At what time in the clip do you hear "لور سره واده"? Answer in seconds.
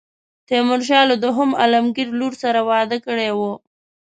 2.19-2.97